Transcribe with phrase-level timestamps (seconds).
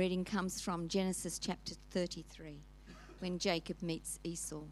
[0.00, 2.56] reading comes from Genesis chapter 33,
[3.18, 4.62] when Jacob meets Esau.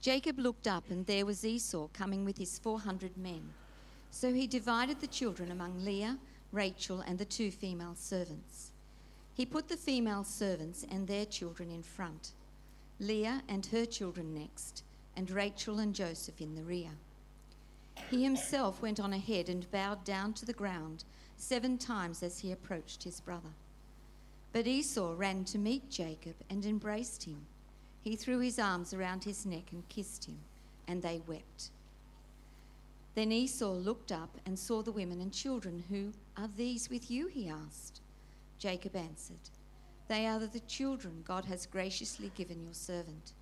[0.00, 3.48] Jacob looked up, and there was Esau coming with his 400 men.
[4.10, 6.18] So he divided the children among Leah,
[6.50, 8.72] Rachel, and the two female servants.
[9.32, 12.32] He put the female servants and their children in front,
[12.98, 14.82] Leah and her children next,
[15.18, 16.92] and Rachel and Joseph in the rear.
[18.08, 21.02] He himself went on ahead and bowed down to the ground
[21.36, 23.48] seven times as he approached his brother.
[24.52, 27.46] But Esau ran to meet Jacob and embraced him.
[28.00, 30.38] He threw his arms around his neck and kissed him,
[30.86, 31.70] and they wept.
[33.16, 35.82] Then Esau looked up and saw the women and children.
[35.90, 37.26] Who are these with you?
[37.26, 38.02] he asked.
[38.60, 39.50] Jacob answered,
[40.06, 43.32] They are the children God has graciously given your servant.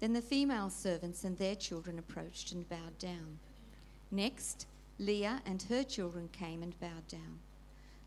[0.00, 3.38] Then the female servants and their children approached and bowed down.
[4.10, 4.66] Next,
[4.98, 7.38] Leah and her children came and bowed down.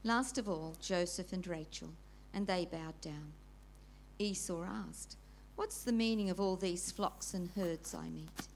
[0.04, 1.90] Last of all, Joseph and Rachel,
[2.34, 3.34] and they bowed down.
[4.20, 5.18] Esau asked,
[5.56, 8.48] What's the meaning of all these flocks and herds I meet?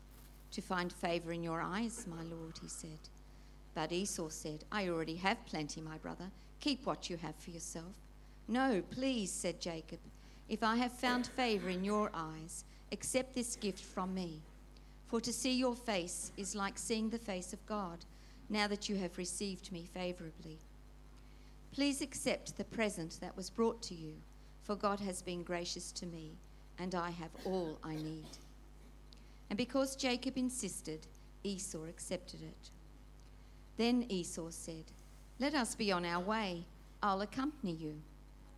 [0.51, 2.97] to find favor in your eyes, my lord, he said.
[3.75, 6.31] But Esau said, I already have plenty, my brother.
[6.61, 7.93] Keep what you have for yourself.
[8.47, 9.99] No, please, said Jacob.
[10.49, 14.41] If I have found favor in your eyes, accept this gift from me.
[15.07, 18.05] For to see your face is like seeing the face of God,
[18.49, 20.59] now that you have received me favorably.
[21.71, 24.13] Please accept the present that was brought to you,
[24.63, 26.37] for God has been gracious to me,
[26.79, 28.37] and I have all I need.
[29.49, 31.07] And because Jacob insisted,
[31.43, 32.69] Esau accepted it.
[33.77, 34.85] Then Esau said,
[35.39, 36.65] Let us be on our way.
[37.01, 38.01] I'll accompany you.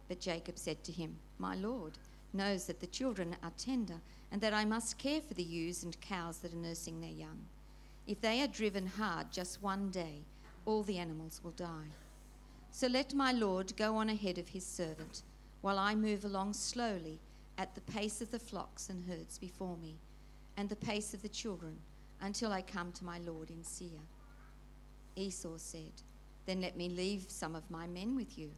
[0.08, 1.98] But Jacob said to him, My Lord
[2.34, 4.00] knows that the children are tender,
[4.32, 7.40] and that I must care for the ewes and cows that are nursing their young.
[8.08, 10.24] If they are driven hard just one day,
[10.66, 11.92] all the animals will die.
[12.72, 15.24] So let my Lord go on ahead of his servant,
[15.62, 17.20] while I move along slowly
[17.58, 19.96] at the pace of the flocks and herds before me
[20.58, 21.78] and the pace of the children
[22.22, 24.00] until I come to my Lord in Seir.
[25.16, 25.92] Esau said,
[26.46, 28.52] Then let me leave some of my men with you.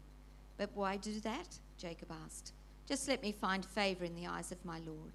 [0.57, 1.57] But why do that?
[1.77, 2.53] Jacob asked.
[2.87, 5.13] Just let me find favor in the eyes of my Lord.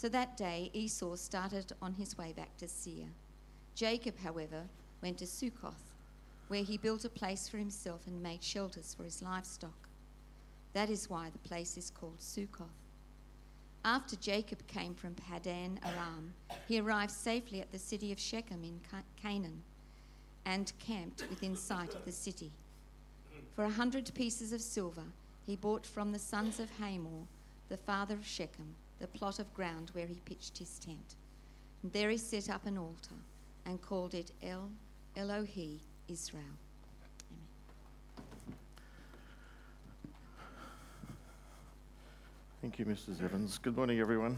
[0.00, 3.08] So that day Esau started on his way back to Seir.
[3.74, 4.62] Jacob, however,
[5.02, 5.96] went to Succoth,
[6.46, 9.88] where he built a place for himself and made shelters for his livestock.
[10.72, 12.68] That is why the place is called Succoth.
[13.84, 16.32] After Jacob came from Padan Aram,
[16.68, 18.78] he arrived safely at the city of Shechem in
[19.20, 19.64] Canaan
[20.44, 22.52] and camped within sight of the city.
[23.56, 25.06] For a hundred pieces of silver,
[25.44, 27.26] he bought from the sons of Hamor,
[27.68, 31.16] the father of Shechem, the plot of ground where he pitched his tent.
[31.82, 33.14] And there he set up an altar
[33.66, 34.70] and called it El
[35.16, 35.78] Elohe
[36.08, 36.44] Israel.
[42.60, 43.22] Thank you, Mrs.
[43.22, 43.58] Evans.
[43.58, 44.36] Good morning, everyone.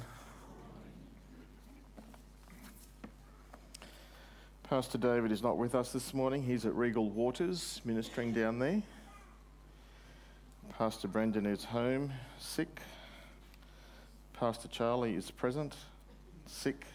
[4.69, 6.43] Pastor David is not with us this morning.
[6.43, 8.83] He's at Regal Waters ministering down there.
[10.79, 12.81] Pastor Brendan is home, sick.
[14.41, 15.77] Pastor Charlie is present,
[16.47, 16.87] sick.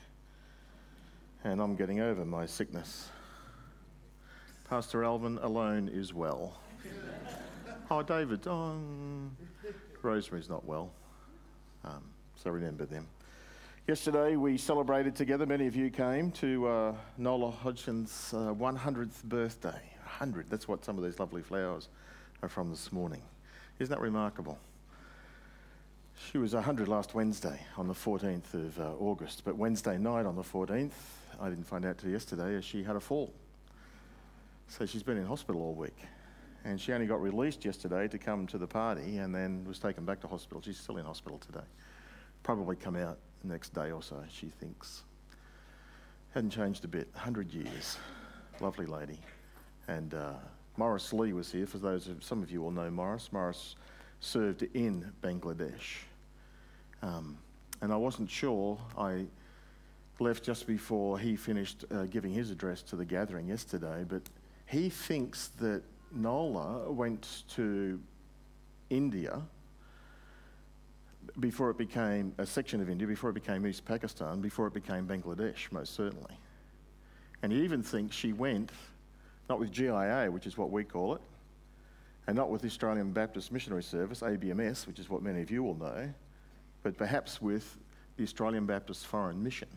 [1.44, 3.10] And I'm getting over my sickness.
[4.68, 6.58] Pastor Alvin alone is well.
[7.92, 8.80] oh, David, oh,
[10.02, 10.92] Rosemary's not well.
[11.84, 12.02] Um,
[12.36, 13.06] so remember them.
[13.88, 19.70] Yesterday we celebrated together, many of you came to uh, Nola Hodgson's uh, 100th birthday.
[20.02, 21.90] 100, that's what some of these lovely flowers
[22.42, 23.22] are from this morning.
[23.78, 24.58] Isn't that remarkable?
[26.18, 30.36] She was 100 last Wednesday on the 14th of uh, August, but Wednesday night on
[30.36, 30.92] the 14th,
[31.40, 33.34] I didn't find out till yesterday, she had a fall.
[34.68, 35.98] So she's been in hospital all week
[36.64, 40.04] and she only got released yesterday to come to the party and then was taken
[40.04, 40.62] back to hospital.
[40.62, 41.66] She's still in hospital today.
[42.44, 45.04] Probably come out the next day or so, she thinks.
[46.34, 47.98] Hadn't changed a bit, 100 years.
[48.62, 49.20] Lovely lady.
[49.88, 50.34] And uh,
[50.78, 53.32] Morris Lee was here, for those of some of you will know Morris.
[53.32, 53.76] Morris
[54.20, 56.00] served in Bangladesh.
[57.06, 57.38] Um,
[57.82, 58.80] and I wasn't sure.
[58.98, 59.26] I
[60.20, 64.24] left just before he finished uh, giving his address to the gathering yesterday, but
[64.66, 68.00] he thinks that Nola went to
[68.90, 69.42] India
[71.40, 75.06] before it became a section of India, before it became East Pakistan, before it became
[75.06, 76.34] Bangladesh, most certainly.
[77.44, 78.72] And he even thinks she went
[79.48, 81.22] not with GIA, which is what we call it,
[82.26, 85.62] and not with the Australian Baptist Missionary Service, ABMS, which is what many of you
[85.62, 86.12] will know,
[86.86, 87.80] but perhaps with
[88.16, 89.68] the Australian Baptist Foreign Mission.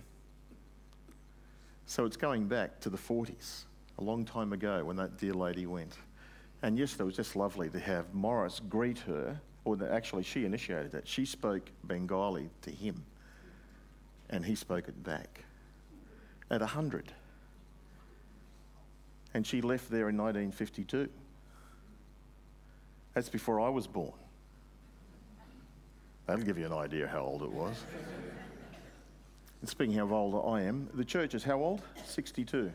[1.87, 3.65] So it's going back to the 40s,
[3.99, 5.97] a long time ago when that dear lady went.
[6.61, 10.93] And yesterday was just lovely to have Morris greet her, or the, actually, she initiated
[10.93, 11.09] that.
[11.09, 13.03] She spoke Bengali to him,
[14.29, 15.45] and he spoke it back
[16.51, 17.11] at 100.
[19.33, 21.09] And she left there in 1952.
[23.15, 24.13] That's before I was born.
[26.29, 27.75] That'll give you an idea how old it was.
[29.63, 31.81] and speaking of how old I am, the church is how old?
[32.05, 32.71] 62.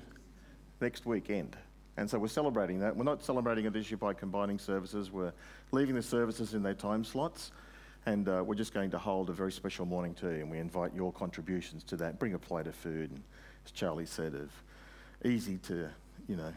[0.82, 1.56] Next weekend.
[1.96, 2.98] And so we're celebrating that.
[2.98, 5.12] We're not celebrating it this year by combining services.
[5.12, 5.34] We're
[5.72, 7.52] leaving the services in their time slots.
[8.08, 10.40] And uh, we're just going to hold a very special morning tea.
[10.40, 12.18] And we invite your contributions to that.
[12.18, 13.12] Bring a plate of food.
[13.12, 13.22] And
[13.66, 14.50] as Charlie said, of
[15.24, 15.90] easy to,
[16.28, 16.54] you know.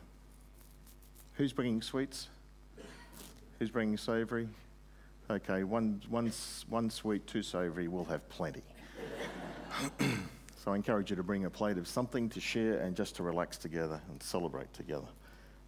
[1.35, 2.29] Who's bringing sweets?
[3.59, 4.49] Who's bringing savoury?
[5.29, 6.33] Okay, one, one,
[6.69, 8.63] one sweet, two savoury, we'll have plenty.
[9.99, 13.25] so I encourage you to bring a plate of something to share and just to
[13.25, 15.09] relax together and celebrate together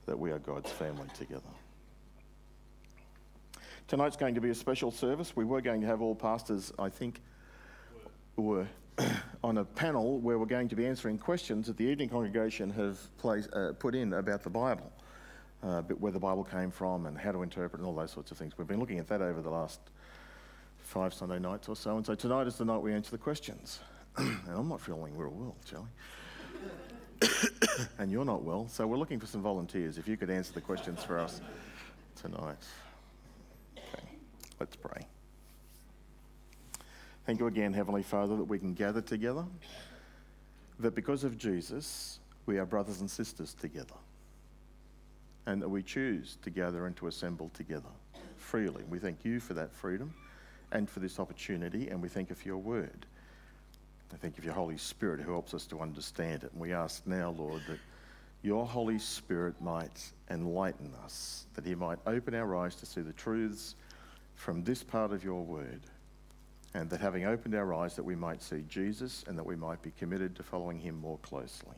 [0.07, 1.51] that we are God's family together.
[3.89, 5.35] Tonight's going to be a special service.
[5.35, 7.21] We were going to have all pastors, I think,
[8.37, 8.69] were
[9.43, 12.99] on a panel where we're going to be answering questions that the evening congregation have
[13.19, 14.93] placed, uh, put in about the Bible,
[15.63, 18.39] uh, where the Bible came from and how to interpret and all those sorts of
[18.39, 18.57] things.
[18.57, 19.81] We've been looking at that over the last
[20.79, 23.81] five Sunday nights or so, and so tonight is the night we answer the questions.
[24.17, 25.87] and I'm not feeling real well, Charlie.
[27.99, 29.99] and you're not well, so we're looking for some volunteers.
[29.99, 31.41] If you could answer the questions for us
[32.21, 32.57] tonight.
[33.77, 34.09] Okay,
[34.61, 35.07] let's pray.
[37.27, 39.45] Thank you again, Heavenly Father, that we can gather together,
[40.79, 43.95] that because of Jesus, we are brothers and sisters together,
[45.49, 47.89] and that we choose to gather and to assemble together
[48.37, 48.85] freely.
[48.91, 50.13] We thank you for that freedom
[50.73, 53.07] and for this opportunity, and we thank you for your word.
[54.13, 56.53] I thank you for your Holy Spirit who helps us to understand it.
[56.53, 57.79] And we ask now, Lord, that
[58.43, 63.15] your Holy Spirit might enlighten us, that he might open our eyes to see the
[63.15, 63.75] truths
[64.35, 65.81] from this part of your word.
[66.75, 69.81] And that having opened our eyes, that we might see Jesus and that we might
[69.81, 71.77] be committed to following him more closely.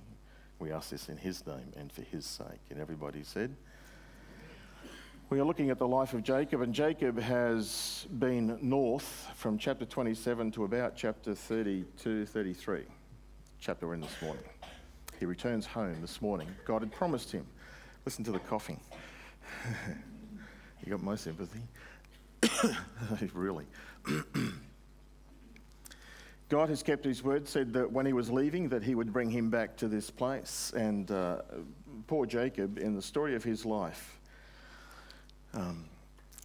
[0.60, 2.60] We ask this in his name and for his sake.
[2.70, 3.56] And everybody said,
[5.30, 9.84] we are looking at the life of Jacob, and Jacob has been north from chapter
[9.84, 12.82] 27 to about chapter 32, 33,
[13.60, 14.42] chapter we're in this morning.
[15.20, 16.48] He returns home this morning.
[16.64, 17.46] God had promised him.
[18.04, 18.80] Listen to the coughing.
[20.84, 21.62] you got my sympathy.
[23.32, 23.66] really.
[26.50, 29.30] God has kept his word, said that when he was leaving that he would bring
[29.30, 30.72] him back to this place.
[30.76, 31.42] And uh,
[32.08, 34.18] poor Jacob, in the story of his life,
[35.54, 35.84] um,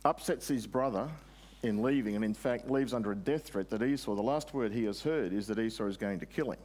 [0.06, 1.10] upsets his brother
[1.64, 4.72] in leaving, and in fact leaves under a death threat that Esau, the last word
[4.72, 6.60] he has heard is that Esau is going to kill him.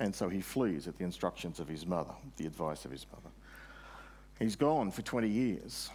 [0.00, 3.28] And so he flees at the instructions of his mother, the advice of his mother.
[4.38, 5.90] He's gone for 20 years,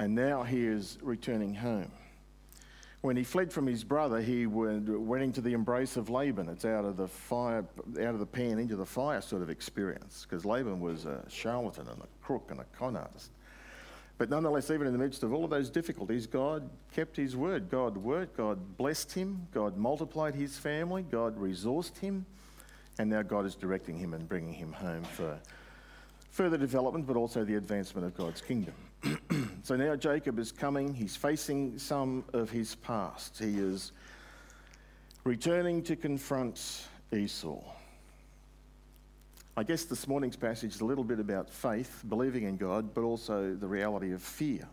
[0.00, 1.92] and now he is returning home.
[3.02, 6.48] When he fled from his brother, he went into the embrace of Laban.
[6.48, 7.64] It's out of the fire,
[8.00, 11.88] out of the pan into the fire sort of experience, because Laban was a charlatan
[11.88, 13.32] and a crook and a con artist.
[14.18, 17.68] But nonetheless, even in the midst of all of those difficulties, God kept his word.
[17.68, 22.24] God worked, God blessed him, God multiplied his family, God resourced him,
[23.00, 25.40] and now God is directing him and bringing him home for
[26.30, 28.74] further development, but also the advancement of God's kingdom.
[29.62, 33.38] so now Jacob is coming, he's facing some of his past.
[33.38, 33.92] He is
[35.24, 37.60] returning to confront Esau.
[39.56, 43.02] I guess this morning's passage is a little bit about faith, believing in God, but
[43.02, 44.66] also the reality of fear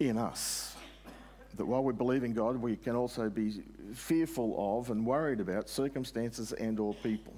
[0.00, 0.74] in us.
[1.56, 3.62] That while we believe in God, we can also be
[3.94, 7.34] fearful of and worried about circumstances and or people.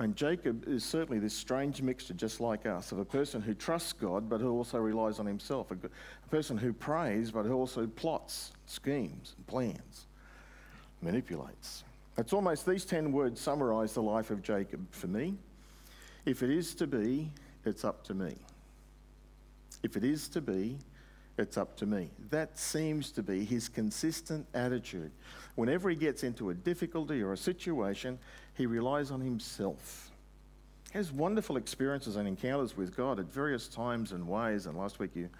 [0.00, 3.92] And Jacob is certainly this strange mixture, just like us, of a person who trusts
[3.92, 7.86] God but who also relies on himself, a, a person who prays but who also
[7.86, 10.06] plots, schemes, and plans,
[11.02, 11.82] manipulates.
[12.16, 15.34] It's almost these 10 words summarize the life of Jacob for me.
[16.24, 17.30] If it is to be,
[17.64, 18.36] it's up to me.
[19.82, 20.78] If it is to be,
[21.38, 22.10] it's up to me.
[22.30, 25.12] That seems to be his consistent attitude.
[25.54, 28.18] Whenever he gets into a difficulty or a situation,
[28.58, 30.10] he relies on himself.
[30.92, 34.66] He has wonderful experiences and encounters with God at various times and ways.
[34.66, 35.30] And last week, you,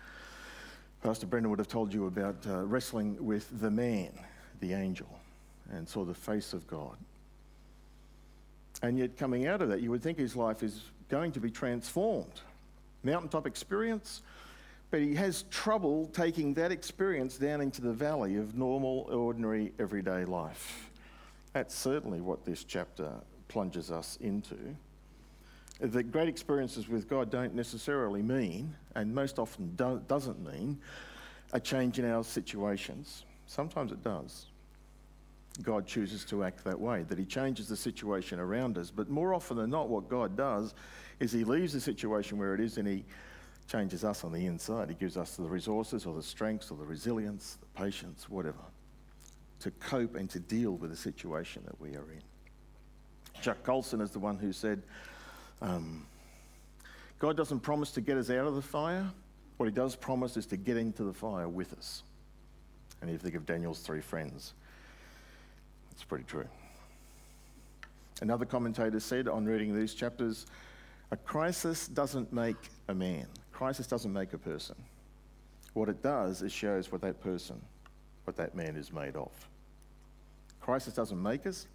[1.03, 4.13] Pastor Brendan would have told you about uh, wrestling with the man,
[4.61, 5.09] the angel
[5.73, 6.97] and saw the face of God.
[8.83, 11.51] And yet, coming out of that, you would think his life is going to be
[11.51, 12.41] transformed.
[13.03, 14.23] Mountaintop experience,
[14.91, 20.25] but he has trouble taking that experience down into the valley of normal, ordinary, everyday
[20.25, 20.91] life.
[21.59, 23.11] That's certainly what this chapter
[23.49, 24.77] plunges us into.
[25.81, 30.79] That great experiences with God don't necessarily mean, and most often do- doesn't mean,
[31.53, 33.25] a change in our situations.
[33.47, 34.47] Sometimes it does.
[35.61, 38.93] God chooses to act that way, that He changes the situation around us.
[38.93, 40.75] But more often than not, what God does
[41.19, 43.05] is He leaves the situation where it is and He
[43.67, 44.91] changes us on the inside.
[44.91, 48.63] He gives us the resources or the strengths or the resilience, the patience, whatever,
[49.61, 52.23] to cope and to deal with the situation that we are in.
[53.41, 54.83] Chuck Colson is the one who said,
[55.63, 56.07] um,
[57.19, 59.07] God doesn't promise to get us out of the fire.
[59.57, 62.05] What he does promise is to get into the fire with us.
[63.01, 64.55] And if you think of Daniel's three friends.
[65.93, 66.47] It's pretty true.
[68.21, 70.47] Another commentator said on reading these chapters
[71.11, 72.57] a crisis doesn't make
[72.89, 74.77] a man, crisis doesn't make a person.
[75.73, 77.61] What it does is shows what that person,
[78.29, 79.31] what that man is made of.
[80.61, 81.67] Crisis doesn't make us,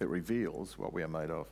[0.00, 1.46] it reveals what we are made of.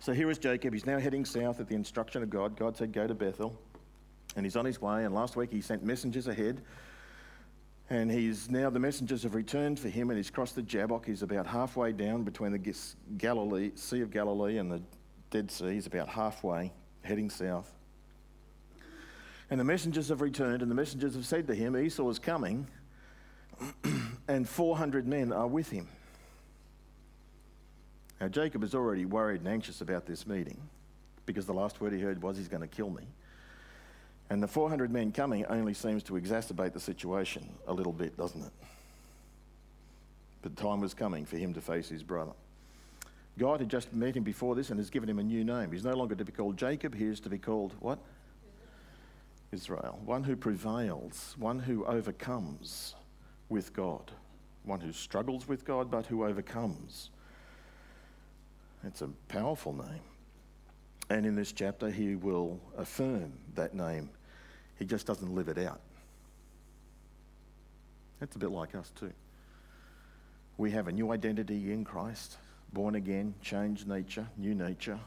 [0.00, 0.72] So here is Jacob.
[0.72, 2.56] He's now heading south at the instruction of God.
[2.56, 3.56] God said, Go to Bethel.
[4.34, 5.04] And he's on his way.
[5.04, 6.62] And last week he sent messengers ahead.
[7.88, 11.06] And he's now, the messengers have returned for him and he's crossed the Jabbok.
[11.06, 12.74] He's about halfway down between the
[13.16, 14.82] Galilee, Sea of Galilee and the
[15.30, 15.74] Dead Sea.
[15.74, 16.72] He's about halfway,
[17.02, 17.70] heading south.
[19.50, 22.68] And the messengers have returned, and the messengers have said to him, Esau is coming,
[24.28, 25.88] and 400 men are with him.
[28.20, 30.60] Now, Jacob is already worried and anxious about this meeting
[31.26, 33.04] because the last word he heard was, He's going to kill me.
[34.28, 38.42] And the 400 men coming only seems to exacerbate the situation a little bit, doesn't
[38.42, 38.52] it?
[40.42, 42.32] But time was coming for him to face his brother.
[43.38, 45.72] God had just met him before this and has given him a new name.
[45.72, 47.98] He's no longer to be called Jacob, he is to be called what?
[49.52, 49.98] Israel.
[50.04, 52.94] One who prevails, one who overcomes
[53.48, 54.10] with God,
[54.64, 57.10] one who struggles with God but who overcomes.
[58.84, 60.02] It's a powerful name.
[61.10, 64.10] And in this chapter, he will affirm that name.
[64.78, 65.80] He just doesn't live it out.
[68.20, 69.12] That's a bit like us, too.
[70.56, 72.36] We have a new identity in Christ,
[72.72, 75.00] born again, changed nature, new nature.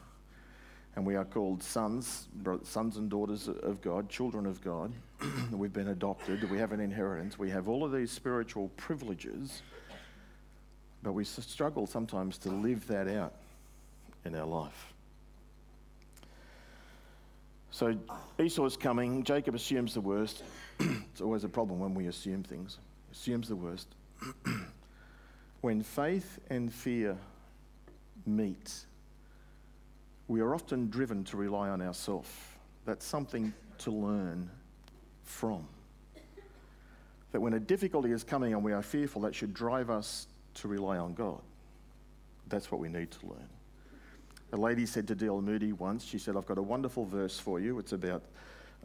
[0.96, 2.28] And we are called sons,
[2.62, 4.92] sons and daughters of God, children of God.
[5.50, 6.48] We've been adopted.
[6.50, 7.38] We have an inheritance.
[7.38, 9.62] We have all of these spiritual privileges.
[11.02, 13.34] But we struggle sometimes to live that out
[14.24, 14.94] in our life.
[17.70, 17.98] So
[18.40, 19.24] Esau is coming.
[19.24, 20.44] Jacob assumes the worst.
[20.78, 22.78] it's always a problem when we assume things.
[23.10, 23.88] Assumes the worst.
[25.60, 27.18] when faith and fear
[28.26, 28.86] meet,
[30.28, 32.28] we are often driven to rely on ourselves.
[32.84, 34.50] That's something to learn
[35.22, 35.66] from.
[37.32, 40.68] That when a difficulty is coming and we are fearful, that should drive us to
[40.68, 41.40] rely on God.
[42.48, 43.48] That's what we need to learn.
[44.52, 45.40] A lady said to D.L.
[45.40, 47.78] Moody once, she said, I've got a wonderful verse for you.
[47.78, 48.22] It's about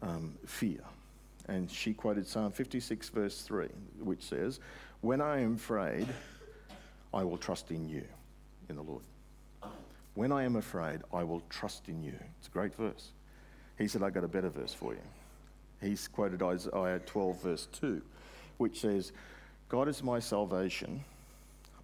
[0.02, 0.80] um, fear.
[1.46, 3.68] And she quoted Psalm 56, verse 3,
[4.00, 4.58] which says,
[5.00, 6.08] When I am afraid,
[7.14, 8.04] I will trust in you,
[8.68, 9.02] in the Lord.
[10.14, 12.14] When I am afraid, I will trust in you.
[12.38, 13.12] It's a great verse.
[13.78, 15.00] He said, I've got a better verse for you.
[15.80, 18.02] He's quoted Isaiah 12, verse 2,
[18.58, 19.12] which says,
[19.68, 21.04] God is my salvation.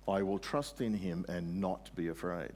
[0.08, 2.52] I will trust in him and not be afraid.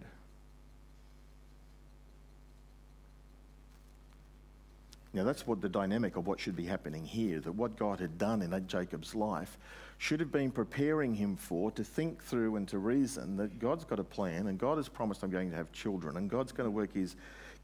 [5.13, 8.17] Now, that's what the dynamic of what should be happening here, that what God had
[8.17, 9.59] done in Jacob's life
[9.99, 13.99] should have been preparing him for to think through and to reason that God's got
[13.99, 16.71] a plan and God has promised I'm going to have children and God's going to
[16.71, 17.17] work his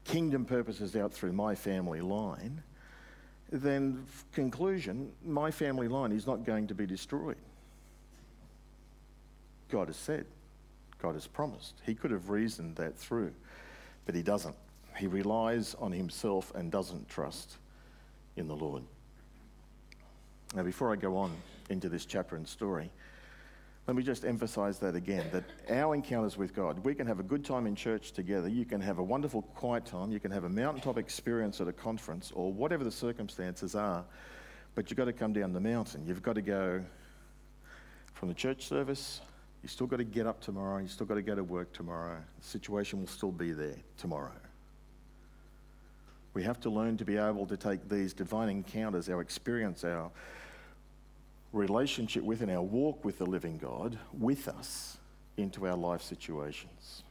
[0.03, 2.61] kingdom purposes out through my family line.
[3.49, 7.37] Then, conclusion, my family line is not going to be destroyed.
[9.69, 10.25] God has said,
[11.01, 11.75] God has promised.
[11.85, 13.33] He could have reasoned that through,
[14.05, 14.55] but he doesn't.
[14.97, 17.57] He relies on himself and doesn't trust
[18.35, 18.83] in the Lord.
[20.55, 21.35] Now, before I go on
[21.69, 22.89] into this chapter and story,
[23.87, 27.23] let me just emphasize that again that our encounters with God, we can have a
[27.23, 28.49] good time in church together.
[28.49, 30.11] You can have a wonderful quiet time.
[30.11, 34.03] You can have a mountaintop experience at a conference or whatever the circumstances are.
[34.75, 36.05] But you've got to come down the mountain.
[36.05, 36.83] You've got to go
[38.13, 39.21] from the church service.
[39.63, 40.79] You've still got to get up tomorrow.
[40.79, 42.17] You've still got to go to work tomorrow.
[42.41, 44.31] The situation will still be there tomorrow.
[46.37, 50.11] We have to learn to be able to take these divine encounters, our experience, our
[51.51, 54.97] relationship with and our walk with the living God with us
[55.37, 57.01] into our life situations.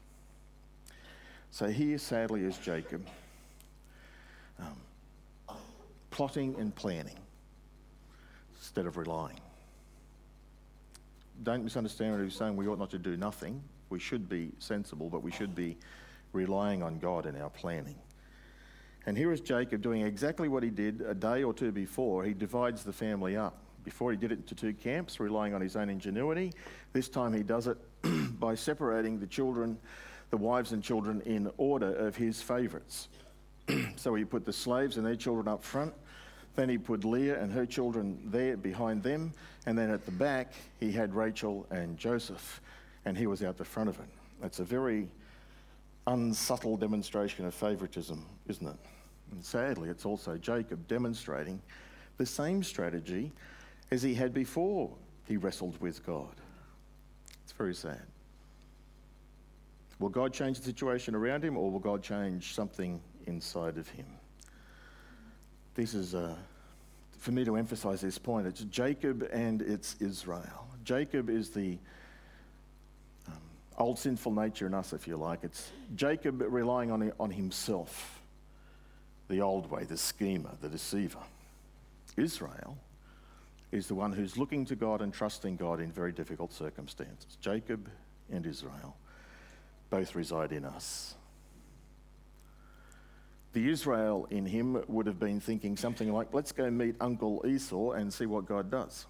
[1.50, 3.04] So here, sadly, is Jacob
[4.60, 5.56] um,
[6.12, 7.18] plotting and planning
[8.60, 9.40] instead of relying.
[11.42, 12.54] don't misunderstand what he's saying.
[12.54, 13.60] We ought not to do nothing.
[13.90, 15.76] We should be sensible, but we should be
[16.32, 17.96] relying on God in our planning.
[19.06, 22.24] And here is Jacob doing exactly what he did a day or two before.
[22.24, 23.56] He divides the family up.
[23.84, 26.52] Before he did it into two camps, relying on his own ingenuity.
[26.92, 27.78] This time he does it
[28.40, 29.78] by separating the children,
[30.30, 33.06] the wives and children, in order of his favourites.
[33.96, 35.94] so he put the slaves and their children up front.
[36.56, 39.32] Then he put Leah and her children there behind them.
[39.66, 42.60] And then at the back, he had Rachel and Joseph.
[43.04, 44.08] And he was out the front of it.
[44.42, 45.06] That's a very
[46.08, 48.76] unsubtle demonstration of favouritism, isn't it?
[49.32, 51.60] And sadly, it's also Jacob demonstrating
[52.16, 53.32] the same strategy
[53.90, 54.90] as he had before
[55.26, 56.34] he wrestled with God.
[57.44, 58.02] It's very sad.
[59.98, 64.06] Will God change the situation around him or will God change something inside of him?
[65.74, 66.34] This is, uh,
[67.18, 70.66] for me to emphasize this point, it's Jacob and it's Israel.
[70.84, 71.78] Jacob is the
[73.26, 73.34] um,
[73.78, 75.40] old sinful nature in us, if you like.
[75.42, 78.15] It's Jacob relying on, on himself,
[79.28, 81.18] the old way, the schemer, the deceiver.
[82.16, 82.78] Israel
[83.72, 87.36] is the one who's looking to God and trusting God in very difficult circumstances.
[87.40, 87.88] Jacob
[88.30, 88.96] and Israel
[89.90, 91.14] both reside in us.
[93.52, 97.92] The Israel in him would have been thinking something like, let's go meet Uncle Esau
[97.92, 99.06] and see what God does.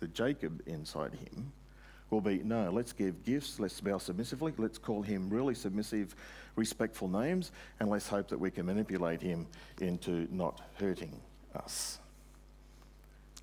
[0.00, 1.52] The Jacob inside him
[2.10, 6.14] will be, no, let's give gifts, let's bow submissively, let's call him really submissive,
[6.56, 9.46] respectful names, and let's hope that we can manipulate him
[9.80, 11.20] into not hurting
[11.54, 11.98] us.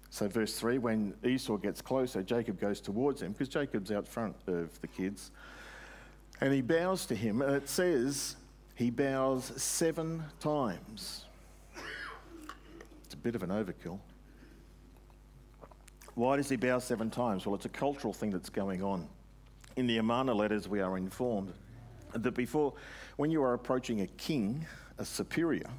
[0.10, 4.36] So, verse 3 when Esau gets closer, Jacob goes towards him because Jacob's out front
[4.48, 5.32] of the kids.
[6.42, 8.36] And he bows to him, and it says
[8.76, 11.26] he bows seven times.
[13.06, 14.00] It's a bit of an overkill.
[16.16, 17.46] Why does he bow seven times?
[17.46, 19.08] Well, it's a cultural thing that's going on.
[19.78, 21.54] In the Amarna letters, we are informed
[22.14, 22.74] that before,
[23.16, 24.66] when you are approaching a king,
[24.98, 25.70] a superior,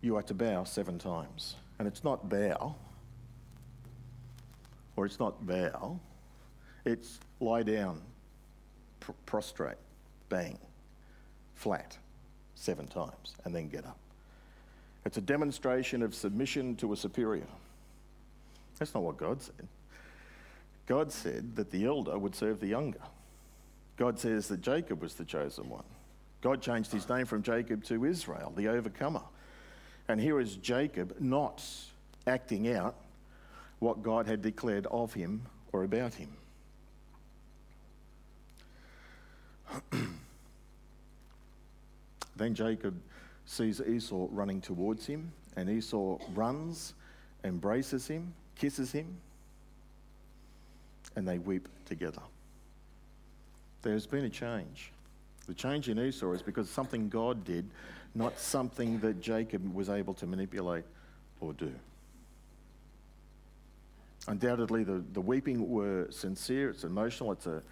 [0.00, 1.56] you are to bow seven times.
[1.78, 2.76] And it's not bow,
[4.96, 5.98] or it's not bow,
[6.84, 8.00] it's lie down,
[9.00, 9.78] pr- prostrate,
[10.28, 10.58] bang,
[11.54, 11.96] flat,
[12.54, 13.98] seven times, and then get up.
[15.04, 17.46] It's a demonstration of submission to a superior.
[18.80, 19.68] That's not what God said.
[20.86, 23.02] God said that the elder would serve the younger.
[23.96, 25.84] God says that Jacob was the chosen one.
[26.40, 29.20] God changed his name from Jacob to Israel, the overcomer.
[30.08, 31.62] And here is Jacob not
[32.26, 32.96] acting out
[33.78, 36.30] what God had declared of him or about him.
[42.36, 42.98] then Jacob
[43.44, 46.94] sees Esau running towards him, and Esau runs,
[47.44, 49.06] embraces him, kisses him,
[51.16, 52.20] and they weep together.
[53.82, 54.92] There's been a change.
[55.46, 57.68] The change in Esau is because something God did,
[58.14, 60.84] not something that Jacob was able to manipulate
[61.40, 61.72] or do.
[64.28, 67.62] Undoubtedly, the, the weeping were sincere, it's emotional, it's a,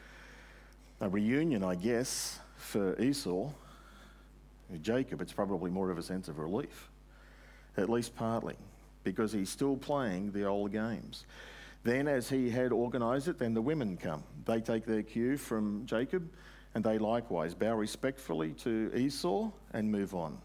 [1.03, 3.51] a reunion, I guess, for Esau.
[4.83, 6.89] Jacob, it's probably more of a sense of relief,
[7.77, 8.57] at least partly,
[9.13, 11.25] because he's still playing the old games.
[11.83, 14.23] Then, as he had organised it, then the women come.
[14.45, 16.29] They take their cue from Jacob,
[16.75, 20.37] and they likewise bow respectfully to Esau and move on.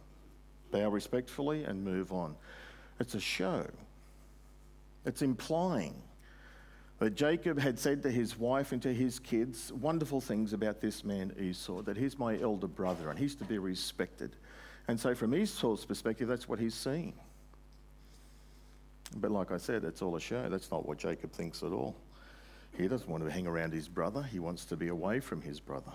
[0.71, 2.35] Bow respectfully and move on.
[2.99, 3.67] It's a show.
[5.05, 6.01] It's implying
[6.99, 11.03] that Jacob had said to his wife and to his kids wonderful things about this
[11.03, 14.37] man Esau, that he's my elder brother and he's to be respected.
[14.87, 17.13] And so, from Esau's perspective, that's what he's seeing.
[19.15, 20.49] But, like I said, it's all a show.
[20.49, 21.95] That's not what Jacob thinks at all.
[22.77, 25.59] He doesn't want to hang around his brother, he wants to be away from his
[25.59, 25.91] brother.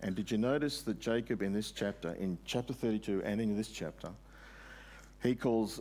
[0.00, 3.68] And did you notice that Jacob in this chapter, in chapter 32 and in this
[3.68, 4.10] chapter,
[5.22, 5.80] he calls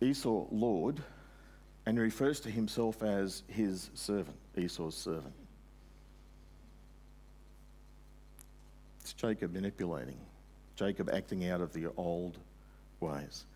[0.00, 1.02] Esau Lord
[1.84, 5.34] and refers to himself as his servant, Esau's servant.
[9.00, 10.20] It's Jacob manipulating,
[10.76, 12.38] Jacob acting out of the old
[13.00, 13.46] ways.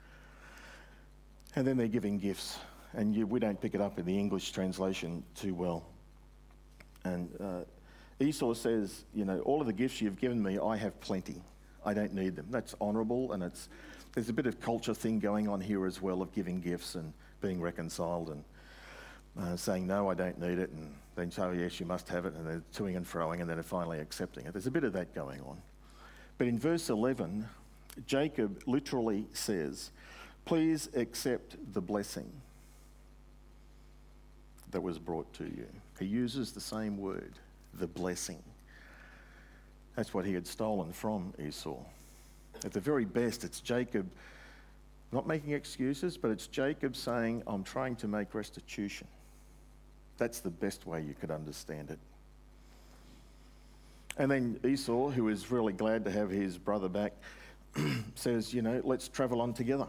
[1.54, 2.58] And then they're giving gifts,
[2.94, 5.84] and you, we don't pick it up in the English translation too well.
[7.04, 7.60] And uh,
[8.20, 11.42] Esau says, You know, all of the gifts you've given me, I have plenty.
[11.84, 12.46] I don't need them.
[12.50, 13.68] That's honourable, and it's,
[14.14, 17.12] there's a bit of culture thing going on here as well of giving gifts and
[17.40, 18.44] being reconciled and
[19.38, 22.34] uh, saying, No, I don't need it, and then so, yes, you must have it,
[22.34, 24.52] and then toing and froing, and then finally accepting it.
[24.52, 25.60] There's a bit of that going on.
[26.38, 27.46] But in verse 11,
[28.06, 29.90] Jacob literally says,
[30.44, 32.30] Please accept the blessing.
[34.72, 35.66] that was brought to you.
[35.98, 37.32] He uses the same word,
[37.74, 38.42] the blessing.
[39.94, 41.76] That's what he had stolen from Esau.
[42.64, 44.10] At the very best, it's Jacob
[45.12, 49.06] not making excuses, but it's Jacob saying, I'm trying to make restitution.
[50.16, 51.98] That's the best way you could understand it.
[54.16, 57.12] And then Esau, who is really glad to have his brother back,
[58.14, 59.86] says, You know, let's travel on together.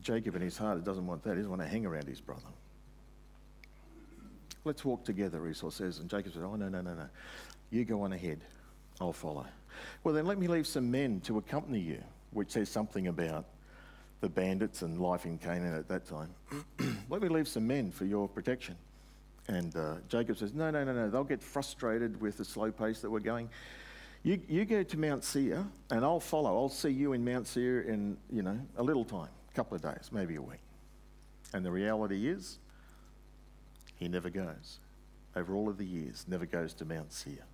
[0.00, 1.30] Jacob, in his heart, doesn't want that.
[1.30, 2.42] He doesn't want to hang around his brother.
[4.64, 5.98] Let's walk together, Esau says.
[5.98, 7.08] And Jacob says, Oh, no, no, no, no.
[7.70, 8.40] You go on ahead.
[9.00, 9.46] I'll follow.
[10.02, 13.44] Well, then let me leave some men to accompany you, which says something about
[14.20, 16.30] the bandits and life in Canaan at that time.
[17.10, 18.76] let me leave some men for your protection.
[19.48, 21.10] And uh, Jacob says, No, no, no, no.
[21.10, 23.48] They'll get frustrated with the slow pace that we're going.
[24.22, 26.56] You, you go to Mount Seir, and I'll follow.
[26.56, 30.10] I'll see you in Mount Seir in, you know, a little time, couple of days,
[30.12, 30.60] maybe a week.
[31.54, 32.58] And the reality is,
[33.96, 34.80] he never goes.
[35.34, 37.44] Over all of the years, never goes to Mount Seir.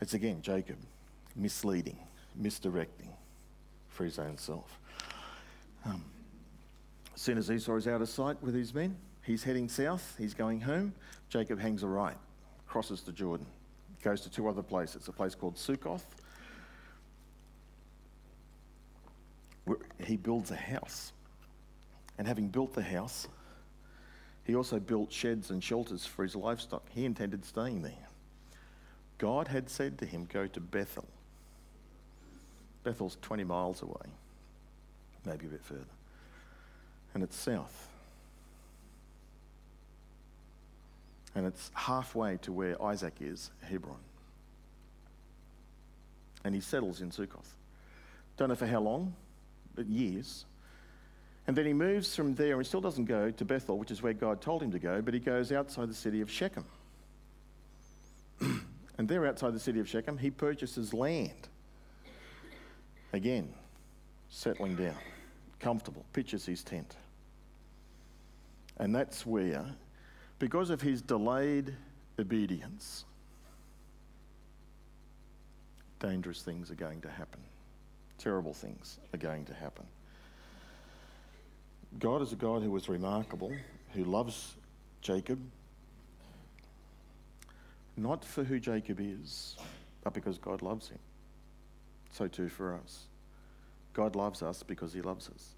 [0.00, 0.76] It's again Jacob
[1.34, 1.96] misleading,
[2.36, 3.08] misdirecting
[3.88, 4.78] for his own self.
[5.86, 6.04] Um,
[7.14, 10.34] as soon as Esau is out of sight with his men, he's heading south, he's
[10.34, 10.92] going home.
[11.30, 12.16] Jacob hangs a right,
[12.66, 13.46] crosses the Jordan,
[14.02, 16.04] goes to two other places a place called Sukkoth.
[19.64, 19.78] Where
[20.12, 21.10] he builds a house.
[22.18, 23.26] And having built the house,
[24.44, 26.86] he also built sheds and shelters for his livestock.
[26.90, 28.08] He intended staying there.
[29.16, 31.06] God had said to him, Go to Bethel.
[32.84, 34.12] Bethel's 20 miles away,
[35.24, 35.80] maybe a bit further.
[37.14, 37.88] And it's south.
[41.34, 43.96] And it's halfway to where Isaac is, Hebron.
[46.44, 47.54] And he settles in Sukkoth.
[48.36, 49.14] Don't know for how long,
[49.76, 50.44] years.
[51.46, 54.12] And then he moves from there and still doesn't go to Bethel, which is where
[54.12, 56.64] God told him to go, but he goes outside the city of Shechem.
[58.40, 61.48] and there outside the city of Shechem, he purchases land.
[63.12, 63.52] Again,
[64.30, 64.96] settling down,
[65.58, 66.96] comfortable, pitches his tent.
[68.78, 69.64] And that's where
[70.38, 71.74] because of his delayed
[72.18, 73.04] obedience,
[76.00, 77.40] dangerous things are going to happen.
[78.22, 79.84] Terrible things are going to happen.
[81.98, 83.52] God is a God who is remarkable,
[83.94, 84.54] who loves
[85.00, 85.40] Jacob,
[87.96, 89.56] not for who Jacob is,
[90.04, 91.00] but because God loves him.
[92.12, 93.06] So too for us.
[93.92, 95.56] God loves us because he loves us.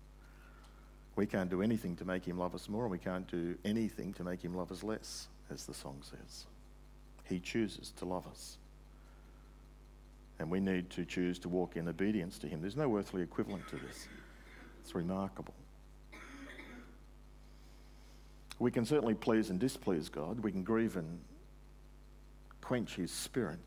[1.16, 4.14] We can't do anything to make him love us more, and we can't do anything
[4.14, 6.46] to make him love us less, as the song says.
[7.24, 8.57] He chooses to love us.
[10.38, 12.61] And we need to choose to walk in obedience to him.
[12.61, 14.09] There's no earthly equivalent to this.
[14.81, 15.55] It's remarkable.
[18.59, 20.40] We can certainly please and displease God.
[20.40, 21.20] We can grieve and
[22.61, 23.59] quench his spirit.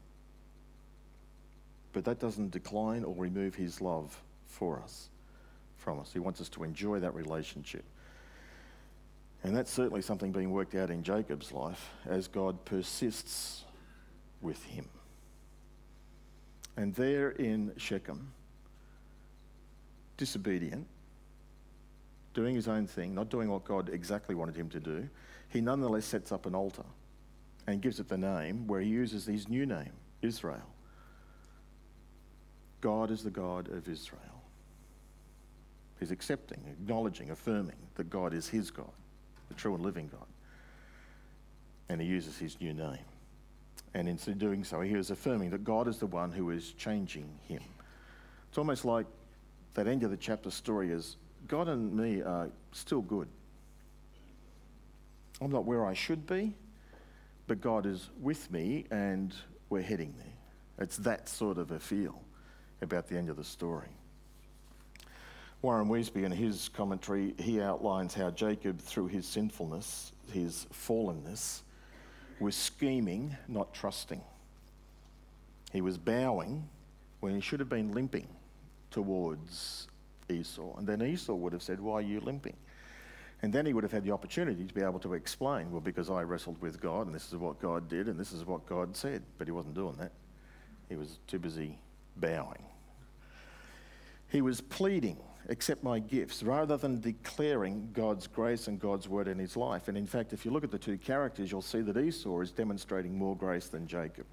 [1.93, 5.09] But that doesn't decline or remove his love for us
[5.77, 6.11] from us.
[6.11, 7.85] He wants us to enjoy that relationship.
[9.43, 13.63] And that's certainly something being worked out in Jacob's life as God persists
[14.41, 14.89] with him.
[16.77, 18.31] And there in Shechem,
[20.15, 20.87] disobedient,
[22.35, 25.09] doing his own thing, not doing what God exactly wanted him to do,
[25.49, 26.85] he nonetheless sets up an altar
[27.65, 30.69] and gives it the name where he uses his new name, Israel.
[32.79, 34.21] God is the God of Israel.
[35.99, 38.91] He's accepting, acknowledging, affirming that God is his God,
[39.49, 40.27] the true and living God.
[41.89, 42.99] And he uses his new name.
[43.97, 47.27] And in doing so, he is affirming that God is the one who is changing
[47.47, 47.63] him.
[48.47, 49.07] It's almost like
[49.73, 53.27] that end of the chapter story is God and me are still good.
[55.41, 56.53] I'm not where I should be,
[57.47, 59.33] but God is with me and
[59.71, 60.85] we're heading there.
[60.85, 62.21] It's that sort of a feel
[62.83, 63.89] about the end of the story.
[65.63, 71.61] Warren Wiersbe, in his commentary, he outlines how Jacob, through his sinfulness, his fallenness,
[72.39, 74.21] was scheming, not trusting.
[75.73, 76.67] He was bowing
[77.19, 78.27] when he should have been limping
[78.91, 79.87] towards
[80.29, 80.75] Esau.
[80.77, 82.55] And then Esau would have said, Why are you limping?
[83.41, 86.09] And then he would have had the opportunity to be able to explain, Well, because
[86.09, 88.95] I wrestled with God, and this is what God did, and this is what God
[88.95, 89.23] said.
[89.37, 90.11] But he wasn't doing that.
[90.89, 91.77] He was too busy
[92.15, 92.63] bowing.
[94.29, 95.17] He was pleading
[95.49, 99.87] accept my gifts, rather than declaring God's grace and God's word in his life.
[99.87, 102.51] And in fact, if you look at the two characters, you'll see that Esau is
[102.51, 104.25] demonstrating more grace than Jacob.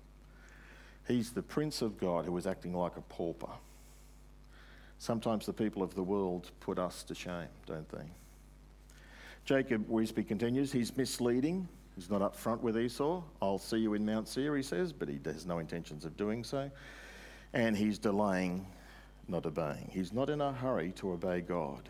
[1.07, 3.53] He's the prince of God who is acting like a pauper.
[4.99, 8.07] Sometimes the people of the world put us to shame, don't they?
[9.45, 11.69] Jacob Wiersbe continues, he's misleading.
[11.95, 13.23] He's not up front with Esau.
[13.40, 16.43] I'll see you in Mount Seir, he says, but he has no intentions of doing
[16.43, 16.71] so.
[17.53, 18.67] And he's delaying,
[19.29, 19.91] not obeying.
[19.93, 21.89] He's not in a hurry to obey God.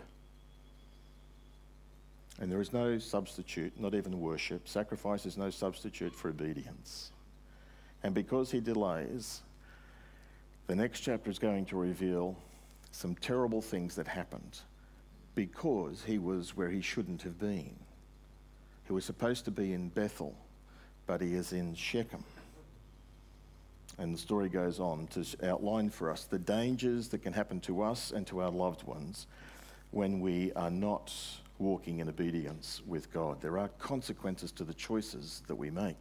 [2.40, 4.68] And there is no substitute, not even worship.
[4.68, 7.12] Sacrifice is no substitute for obedience.
[8.02, 9.42] And because he delays,
[10.66, 12.36] the next chapter is going to reveal
[12.90, 14.58] some terrible things that happened
[15.34, 17.74] because he was where he shouldn't have been.
[18.86, 20.34] He was supposed to be in Bethel,
[21.06, 22.24] but he is in Shechem.
[23.98, 27.82] And the story goes on to outline for us the dangers that can happen to
[27.82, 29.26] us and to our loved ones
[29.92, 31.14] when we are not
[31.58, 33.40] walking in obedience with God.
[33.40, 36.00] There are consequences to the choices that we make.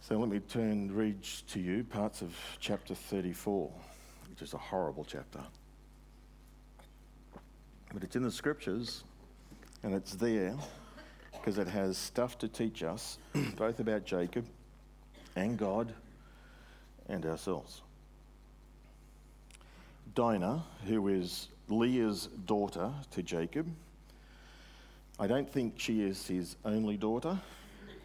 [0.00, 3.70] So let me turn, read to you parts of chapter 34,
[4.30, 5.40] which is a horrible chapter.
[7.94, 9.04] But it's in the scriptures,
[9.84, 10.56] and it's there
[11.32, 13.18] because it has stuff to teach us,
[13.56, 14.44] both about Jacob
[15.36, 15.92] and God
[17.08, 17.82] and ourselves.
[20.14, 23.66] Dinah, who is Leah's daughter to Jacob.
[25.18, 27.38] I don't think she is his only daughter,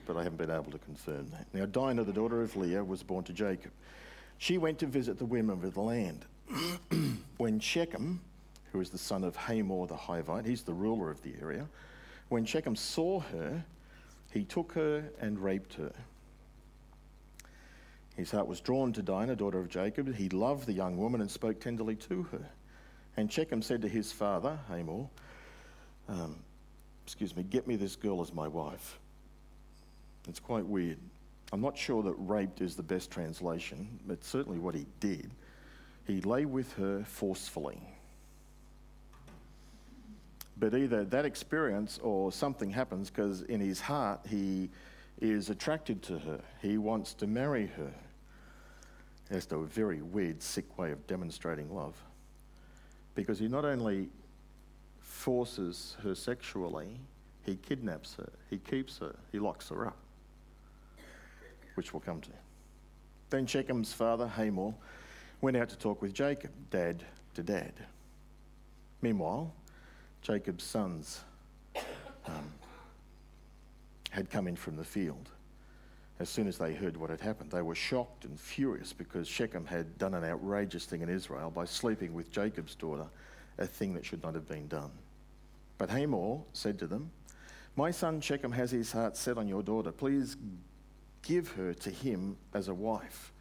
[0.05, 1.47] but I haven't been able to confirm that.
[1.53, 3.71] Now, Dinah, the daughter of Leah, was born to Jacob.
[4.37, 6.25] She went to visit the women of the land.
[7.37, 8.21] when Shechem,
[8.71, 11.67] who is the son of Hamor the Hivite, he's the ruler of the area,
[12.29, 13.63] when Shechem saw her,
[14.31, 15.91] he took her and raped her.
[18.17, 20.13] His heart was drawn to Dinah, daughter of Jacob.
[20.13, 22.49] He loved the young woman and spoke tenderly to her.
[23.15, 25.07] And Shechem said to his father, Hamor,
[26.09, 26.35] um,
[27.05, 28.99] excuse me, get me this girl as my wife.
[30.27, 30.97] It's quite weird.
[31.53, 35.31] I'm not sure that raped is the best translation, but certainly what he did.
[36.05, 37.79] He lay with her forcefully.
[40.59, 44.69] But either that experience or something happens because in his heart he
[45.21, 46.41] is attracted to her.
[46.61, 47.93] He wants to marry her.
[49.29, 51.95] That's a very weird, sick way of demonstrating love
[53.15, 54.09] because he not only
[54.99, 56.99] forces her sexually,
[57.43, 59.97] he kidnaps her, he keeps her, he locks her up,
[61.75, 62.29] which we'll come to.
[63.29, 64.73] Then Shechem's father, Hamor,
[65.41, 67.73] went out to talk with Jacob, dad to dad.
[69.01, 69.53] Meanwhile,
[70.21, 71.21] Jacob's sons
[72.25, 72.53] um,
[74.11, 75.31] had come in from the field
[76.19, 77.51] as soon as they heard what had happened.
[77.51, 81.65] They were shocked and furious because Shechem had done an outrageous thing in Israel by
[81.65, 83.05] sleeping with Jacob's daughter,
[83.57, 84.91] a thing that should not have been done.
[85.77, 87.11] But Hamor said to them,
[87.75, 89.91] My son Shechem has his heart set on your daughter.
[89.91, 90.37] Please
[91.21, 93.31] give her to him as a wife.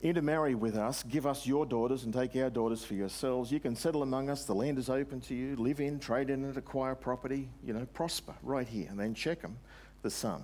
[0.00, 3.50] Intermarry with us, give us your daughters, and take our daughters for yourselves.
[3.50, 6.44] You can settle among us, the land is open to you, live in, trade in
[6.44, 8.86] it, acquire property, you know, prosper right here.
[8.90, 9.56] And then Shechem,
[10.02, 10.42] the son,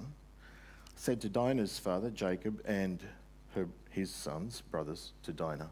[1.01, 3.03] said to Dinah's father, Jacob, and
[3.55, 5.71] her, his sons, brothers, to Dinah,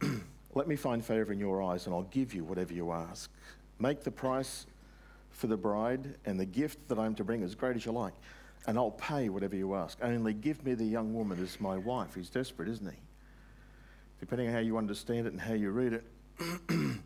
[0.54, 3.28] Let me find favour in your eyes, and I'll give you whatever you ask.
[3.80, 4.66] Make the price
[5.30, 8.14] for the bride and the gift that I'm to bring as great as you like,
[8.68, 9.98] and I'll pay whatever you ask.
[10.00, 12.14] Only give me the young woman as my wife.
[12.14, 12.98] He's desperate, isn't he?
[14.20, 16.04] Depending on how you understand it and how you read it,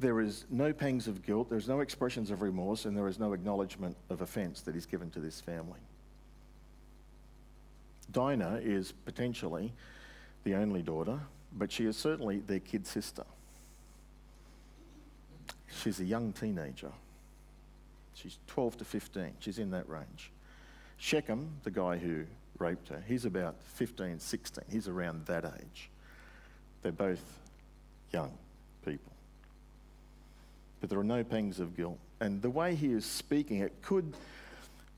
[0.00, 3.32] there is no pangs of guilt, there's no expressions of remorse, and there is no
[3.32, 5.80] acknowledgement of offence that is given to this family.
[8.12, 9.72] Dinah is potentially
[10.44, 11.20] the only daughter,
[11.52, 13.24] but she is certainly their kid sister.
[15.82, 16.92] She's a young teenager.
[18.14, 19.32] She's 12 to 15.
[19.40, 20.30] She's in that range.
[20.98, 22.24] Shechem, the guy who
[22.58, 24.64] raped her, he's about 15, 16.
[24.70, 25.90] He's around that age.
[26.82, 27.22] They're both
[28.12, 28.32] young
[28.84, 29.12] people.
[30.80, 31.98] But there are no pangs of guilt.
[32.20, 34.14] And the way he is speaking, it could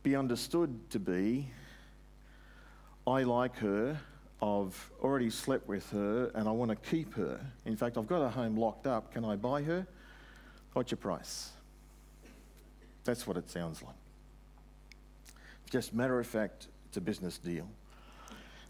[0.03, 1.49] be understood to be
[3.09, 3.99] I like her,
[4.43, 7.41] I've already slept with her, and I want to keep her.
[7.65, 9.13] In fact, I've got her home locked up.
[9.13, 9.87] Can I buy her?
[10.75, 11.51] What's your price?
[13.05, 13.97] That's what it sounds like.
[15.71, 17.67] Just matter of fact, it's a business deal.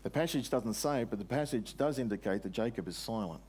[0.04, 3.40] The passage doesn't say, it, but the passage does indicate that Jacob is silent.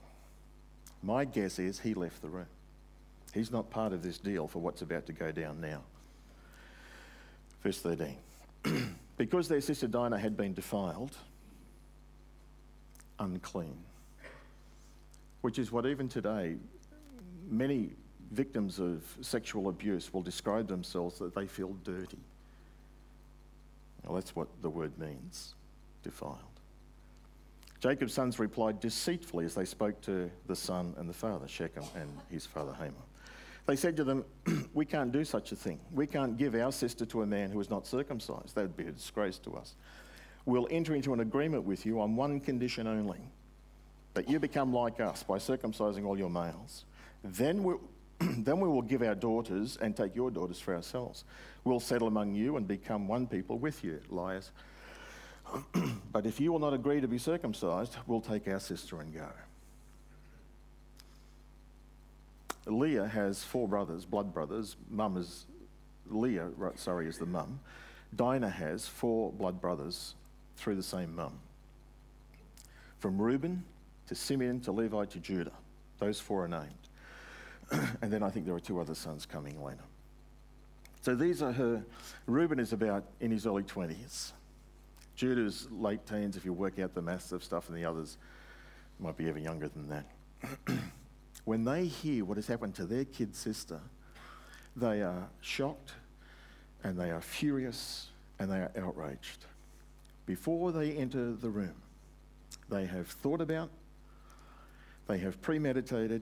[1.03, 2.47] My guess is he left the room.
[3.33, 5.83] He's not part of this deal for what's about to go down now.
[7.63, 8.17] Verse 13.
[9.19, 11.17] because their sister Dinah had been defiled,
[13.19, 13.77] unclean.
[15.41, 16.55] Which is what even today
[17.49, 17.89] many
[18.31, 22.19] victims of sexual abuse will describe themselves that they feel dirty.
[24.05, 25.53] Well, that's what the word means
[26.01, 26.37] defiled.
[27.81, 32.09] Jacob's sons replied deceitfully as they spoke to the son and the father, Shechem and
[32.31, 33.08] his father Hamor.
[33.69, 34.25] They said to them,
[34.73, 35.79] We can't do such a thing.
[35.91, 38.55] We can't give our sister to a man who is not circumcised.
[38.55, 39.75] That would be a disgrace to us.
[40.45, 43.19] We'll enter into an agreement with you on one condition only
[44.15, 46.85] that you become like us by circumcising all your males.
[47.23, 47.75] Then we,
[48.19, 51.23] then we will give our daughters and take your daughters for ourselves.
[51.63, 54.49] We'll settle among you and become one people with you, liars.
[56.11, 59.27] but if you will not agree to be circumcised, we'll take our sister and go.
[62.71, 64.75] Leah has four brothers, blood brothers.
[64.89, 65.45] Mum is
[66.07, 67.59] Leah, sorry, is the mum.
[68.15, 70.15] Dinah has four blood brothers
[70.55, 71.39] through the same mum.
[72.99, 73.63] From Reuben
[74.07, 75.53] to Simeon to Levi to Judah.
[75.99, 77.87] Those four are named.
[78.01, 79.83] and then I think there are two other sons coming later.
[81.01, 81.83] So these are her.
[82.25, 84.31] Reuben is about in his early 20s.
[85.15, 88.17] Judah's late teens, if you work out the maths of stuff, and the others
[88.99, 90.05] might be even younger than that.
[91.45, 93.79] when they hear what has happened to their kid sister,
[94.75, 95.93] they are shocked
[96.83, 99.45] and they are furious and they are outraged.
[100.25, 101.75] Before they enter the room,
[102.69, 103.69] they have thought about,
[105.07, 106.21] they have premeditated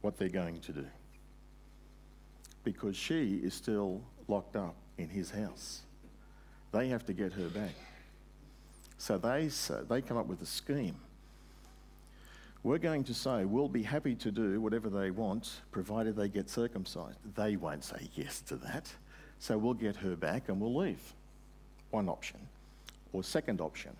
[0.00, 0.86] what they're going to do.
[2.64, 5.82] Because she is still locked up in his house.
[6.72, 7.74] They have to get her back.
[8.98, 10.96] So they, say, they come up with a scheme
[12.62, 16.48] we're going to say we'll be happy to do whatever they want, provided they get
[16.48, 17.18] circumcised.
[17.34, 18.92] They won't say yes to that.
[19.38, 21.00] So we'll get her back and we'll leave.
[21.90, 22.38] One option.
[23.12, 23.90] Or second option.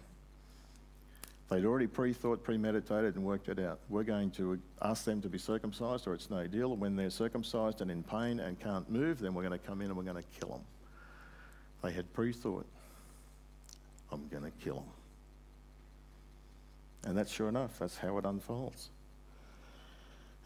[1.51, 3.81] They'd already pre thought, premeditated, and worked it out.
[3.91, 6.75] We're going to ask them to be circumcised, or it's no deal.
[6.77, 9.89] When they're circumcised and in pain and can't move, then we're going to come in
[9.89, 10.63] and we're going to kill them.
[11.83, 12.65] They had pre thought,
[14.11, 15.02] I'm going to kill them.
[17.05, 18.91] And that's sure enough, that's how it unfolds.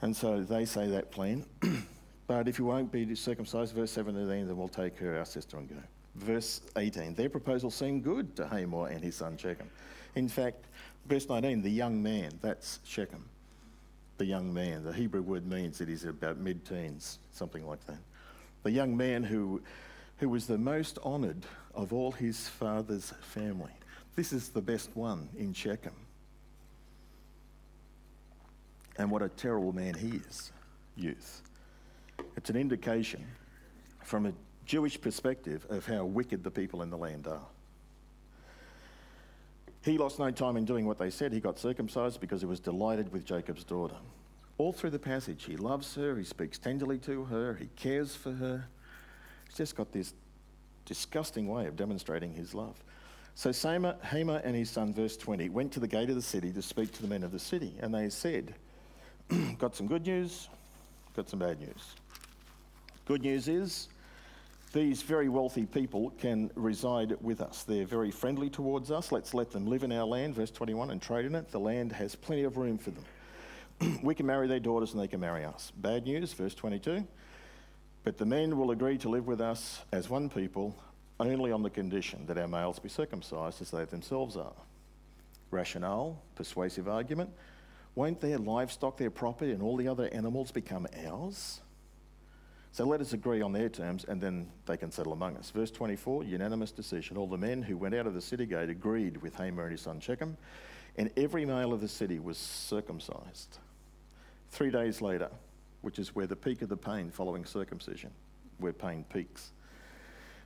[0.02, 1.44] And so they say that plan.
[2.26, 5.68] but if you won't be circumcised, verse 17, then we'll take her, our sister, and
[5.68, 5.76] go.
[6.16, 9.68] Verse 18, their proposal seemed good to Hamor and his son Shechem.
[10.14, 10.64] In fact,
[11.06, 13.28] verse 19, the young man, that's Shechem.
[14.16, 14.82] The young man.
[14.82, 17.98] The Hebrew word means that he's about mid teens, something like that.
[18.62, 19.60] The young man who,
[20.18, 23.72] who was the most honoured of all his father's family.
[24.14, 25.92] This is the best one in Shechem.
[28.98, 30.52] And what a terrible man he is,
[30.96, 31.42] youth.
[32.36, 33.24] It's an indication
[34.02, 34.32] from a
[34.64, 37.46] Jewish perspective of how wicked the people in the land are.
[39.82, 41.32] He lost no time in doing what they said.
[41.32, 43.96] He got circumcised because he was delighted with Jacob's daughter.
[44.58, 48.32] All through the passage, he loves her, he speaks tenderly to her, he cares for
[48.32, 48.66] her.
[49.46, 50.14] He's just got this
[50.86, 52.82] disgusting way of demonstrating his love.
[53.34, 56.62] So Hamor and his son, verse 20, went to the gate of the city to
[56.62, 58.54] speak to the men of the city, and they said,
[59.58, 60.48] got some good news,
[61.14, 61.94] got some bad news.
[63.06, 63.88] Good news is
[64.72, 67.62] these very wealthy people can reside with us.
[67.62, 69.12] They're very friendly towards us.
[69.12, 71.50] Let's let them live in our land, verse 21, and trade in it.
[71.50, 74.00] The land has plenty of room for them.
[74.02, 75.72] we can marry their daughters and they can marry us.
[75.76, 77.06] Bad news, verse 22.
[78.04, 80.76] But the men will agree to live with us as one people
[81.18, 84.52] only on the condition that our males be circumcised as they themselves are.
[85.50, 87.30] Rationale, persuasive argument.
[87.96, 91.62] Won't their livestock, their property, and all the other animals become ours?
[92.70, 95.50] So let us agree on their terms, and then they can settle among us.
[95.50, 97.16] Verse 24 unanimous decision.
[97.16, 99.80] All the men who went out of the city gate agreed with Hamor and his
[99.80, 100.36] son Shechem,
[100.96, 103.58] and every male of the city was circumcised.
[104.50, 105.30] Three days later,
[105.80, 108.10] which is where the peak of the pain following circumcision,
[108.58, 109.52] where pain peaks.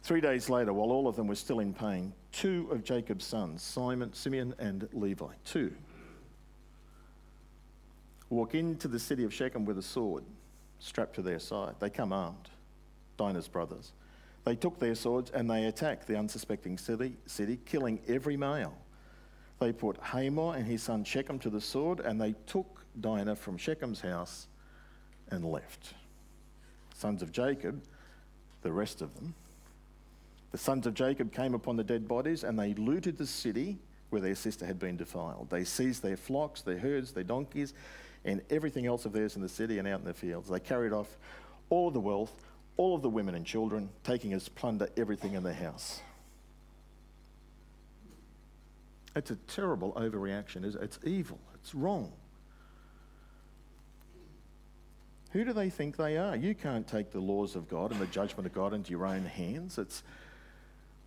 [0.05, 3.61] Three days later, while all of them were still in pain, two of Jacob's sons,
[3.61, 5.73] Simon, Simeon, and Levi, two
[8.31, 10.25] walk into the city of Shechem with a sword
[10.79, 11.75] strapped to their side.
[11.79, 12.49] They come armed,
[13.19, 13.93] Dinah's brothers.
[14.45, 18.75] They took their swords and they attacked the unsuspecting city, city, killing every male.
[19.59, 23.59] They put Hamor and his son Shechem to the sword, and they took Dinah from
[23.59, 24.47] Shechem's house
[25.31, 25.93] and left.
[26.95, 27.83] Sons of Jacob,
[28.63, 29.35] the rest of them.
[30.53, 33.79] The sons of Jacob came upon the dead bodies and they looted the city
[34.09, 35.49] where their sister had been defiled.
[35.51, 37.75] They seized their flocks, their herds, their donkeys,
[38.25, 40.49] and everything else of theirs in the city and out in the fields.
[40.49, 41.17] They carried off
[41.71, 42.33] all of the wealth,
[42.77, 46.01] all of the women and children, taking as plunder everything in their house.
[49.17, 50.65] It's a terrible overreaction.
[50.81, 51.39] It's evil.
[51.55, 52.13] It's wrong.
[55.33, 56.37] Who do they think they are?
[56.37, 59.25] You can't take the laws of God and the judgment of God into your own
[59.25, 59.79] hands.
[59.79, 60.03] It's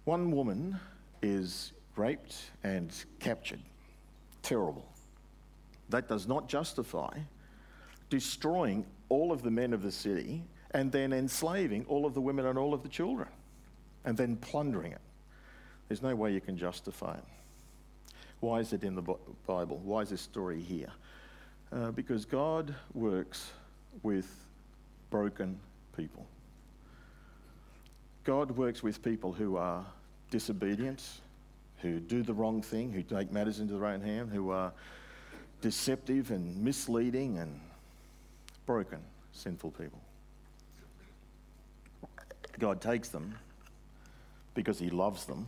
[0.05, 0.79] one woman
[1.21, 3.59] is raped and captured.
[4.41, 4.92] Terrible
[5.89, 7.17] that does not justify
[8.09, 12.45] destroying all of the men of the city and then enslaving all of the women
[12.45, 13.27] and all of the children
[14.05, 15.01] and then plundering it.
[15.87, 17.23] There's no way you can justify it.
[18.39, 19.79] Why is it in the Bible?
[19.83, 20.91] Why is this story here?
[21.71, 23.51] Uh, because God works
[24.03, 24.27] with
[25.09, 25.59] broken
[25.95, 26.27] people.
[28.23, 29.85] God works with people who are
[30.29, 31.03] disobedient,
[31.77, 34.71] who do the wrong thing, who take matters into their own hand, who are
[35.63, 37.59] deceptive and misleading and
[38.65, 38.99] broken,
[39.31, 39.99] sinful people.
[42.59, 43.33] God takes them
[44.53, 45.47] because He loves them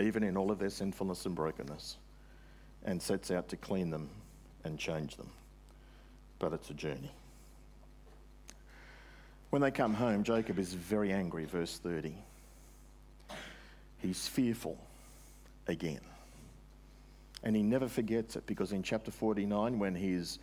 [0.00, 1.96] even in all of their sinfulness and brokenness,
[2.84, 4.08] and sets out to clean them
[4.64, 5.28] and change them.
[6.38, 7.10] But it's a journey.
[9.50, 12.14] When they come home, Jacob is very angry, verse 30.
[13.98, 14.78] He's fearful
[15.66, 16.00] again.
[17.42, 20.38] And he never forgets it because in chapter 49, when he's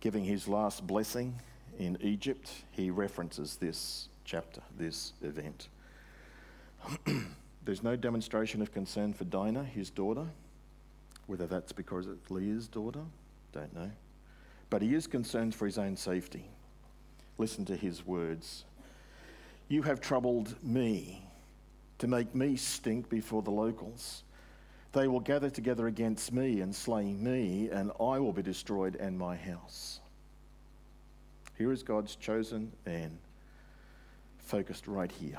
[0.00, 1.38] giving his last blessing
[1.78, 5.68] in Egypt, he references this chapter, this event.
[7.64, 10.26] There's no demonstration of concern for Dinah, his daughter.
[11.26, 13.02] Whether that's because it's Leah's daughter,
[13.52, 13.90] don't know.
[14.70, 16.44] But he is concerned for his own safety.
[17.38, 18.64] Listen to his words
[19.68, 21.22] You have troubled me
[21.98, 24.22] to make me stink before the locals.
[24.92, 29.16] They will gather together against me and slay me, and I will be destroyed and
[29.16, 30.00] my house.
[31.56, 33.18] Here is God's chosen man,
[34.38, 35.38] focused right here.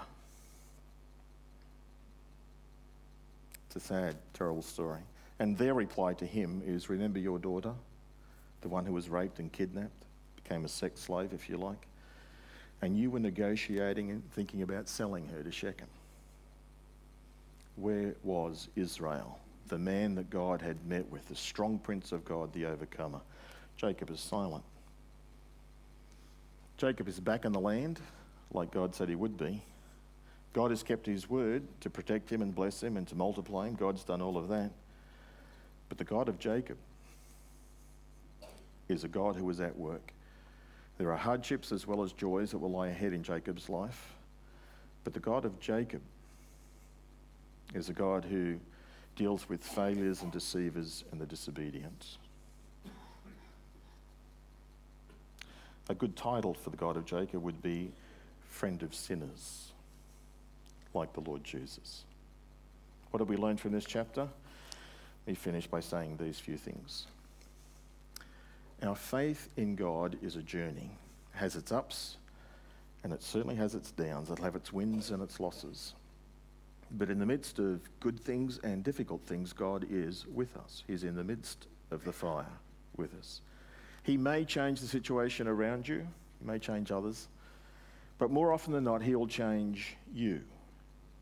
[3.67, 4.99] It's a sad, terrible story.
[5.39, 7.73] And their reply to him is Remember your daughter,
[8.61, 11.87] the one who was raped and kidnapped, became a sex slave, if you like.
[12.81, 15.87] And you were negotiating and thinking about selling her to Shechem.
[17.81, 22.53] Where was Israel, the man that God had met with, the strong prince of God,
[22.53, 23.21] the overcomer?
[23.75, 24.63] Jacob is silent.
[26.77, 27.99] Jacob is back in the land,
[28.53, 29.63] like God said he would be.
[30.53, 33.73] God has kept his word to protect him and bless him and to multiply him.
[33.73, 34.69] God's done all of that.
[35.89, 36.77] But the God of Jacob
[38.89, 40.13] is a God who is at work.
[40.99, 44.13] There are hardships as well as joys that will lie ahead in Jacob's life.
[45.03, 46.01] But the God of Jacob
[47.73, 48.57] is a God who
[49.15, 52.17] deals with failures and deceivers and the disobedient.
[55.89, 57.91] A good title for the God of Jacob would be
[58.49, 59.71] Friend of Sinners
[60.93, 62.03] like the Lord Jesus.
[63.11, 64.27] What have we learned from this chapter?
[65.25, 67.07] We finish by saying these few things.
[68.83, 70.89] Our faith in God is a journey,
[71.33, 72.17] it has its ups,
[73.03, 74.29] and it certainly has its downs.
[74.29, 75.93] It'll have its wins and its losses.
[76.97, 80.83] But in the midst of good things and difficult things, God is with us.
[80.87, 82.45] He's in the midst of the fire
[82.97, 83.41] with us.
[84.03, 86.07] He may change the situation around you,
[86.39, 87.27] He may change others,
[88.17, 90.41] but more often than not, He will change you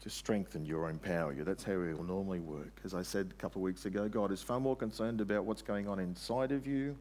[0.02, 1.44] to strengthen you or empower you.
[1.44, 2.80] That's how He will normally work.
[2.84, 5.62] As I said a couple of weeks ago, God is far more concerned about what's
[5.62, 6.98] going on inside of you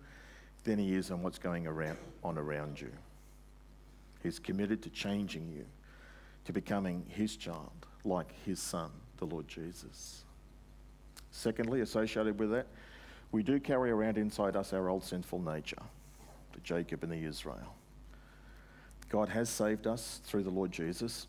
[0.65, 2.91] than He is on what's going around, on around you.
[4.23, 5.65] He's committed to changing you,
[6.45, 10.25] to becoming His child, like His Son, the Lord Jesus.
[11.31, 12.67] Secondly, associated with that,
[13.31, 15.83] we do carry around inside us our old sinful nature,
[16.53, 17.75] the Jacob and the Israel.
[19.09, 21.27] God has saved us through the Lord Jesus.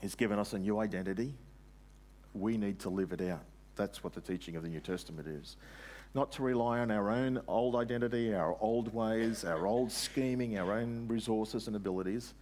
[0.00, 1.34] He's given us a new identity.
[2.34, 3.44] We need to live it out.
[3.76, 5.56] That's what the teaching of the New Testament is.
[6.14, 10.72] Not to rely on our own old identity, our old ways, our old scheming, our
[10.72, 12.34] own resources and abilities,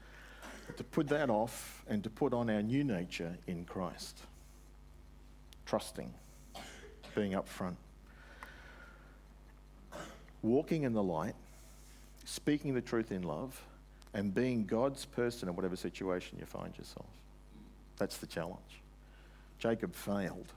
[0.76, 4.18] to put that off and to put on our new nature in Christ.
[5.64, 6.12] Trusting,
[7.14, 7.76] being upfront,
[10.42, 11.34] walking in the light,
[12.24, 13.60] speaking the truth in love,
[14.14, 17.06] and being God's person in whatever situation you find yourself.
[17.98, 18.82] That's the challenge.
[19.58, 20.52] Jacob failed.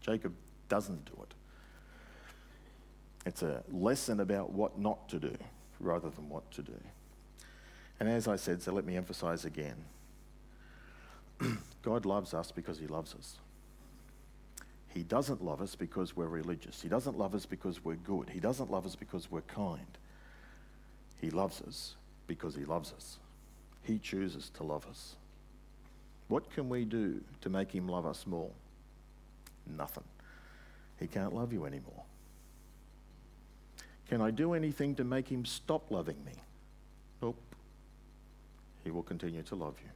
[0.00, 0.32] Jacob
[0.68, 1.34] doesn't do it.
[3.26, 5.36] It's a lesson about what not to do
[5.78, 6.78] rather than what to do.
[8.00, 9.76] And as I said, so let me emphasize again
[11.82, 13.38] God loves us because He loves us.
[14.88, 16.82] He doesn't love us because we're religious.
[16.82, 18.28] He doesn't love us because we're good.
[18.30, 19.98] He doesn't love us because we're kind.
[21.20, 21.94] He loves us
[22.26, 23.18] because He loves us.
[23.82, 25.14] He chooses to love us.
[26.28, 28.50] What can we do to make him love us more?
[29.66, 30.04] Nothing.
[30.98, 32.04] He can't love you anymore.
[34.08, 36.32] Can I do anything to make him stop loving me?
[38.84, 39.90] He will continue to love you.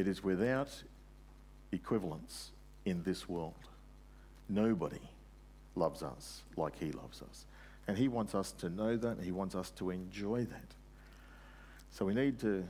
[0.00, 0.82] It is without
[1.72, 2.50] equivalence
[2.84, 3.54] in this world.
[4.48, 5.00] Nobody
[5.74, 7.44] loves us like he loves us.
[7.88, 10.74] And He wants us to know that, He wants us to enjoy that.
[11.90, 12.64] So we need to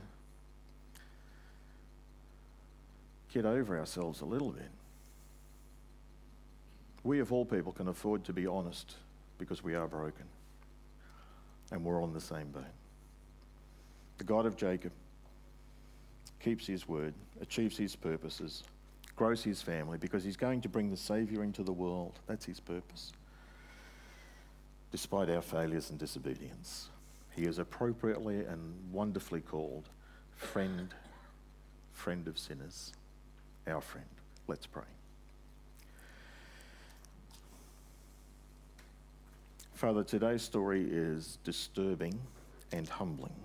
[3.33, 4.71] get over ourselves a little bit.
[7.03, 8.95] We, of all people, can afford to be honest
[9.37, 10.25] because we are broken
[11.71, 12.63] and we're on the same boat.
[14.19, 14.91] The God of Jacob
[16.39, 18.63] keeps his word, achieves his purposes,
[19.15, 22.19] grows his family because he's going to bring the Saviour into the world.
[22.27, 23.13] That's his purpose.
[24.91, 26.89] Despite our failures and disobedience,
[27.31, 29.87] he is appropriately and wonderfully called
[30.35, 30.93] friend,
[31.93, 32.91] friend of sinners,
[33.67, 34.07] our friend.
[34.47, 34.83] Let's pray.
[39.73, 42.19] Father, today's story is disturbing
[42.73, 43.35] and humbling.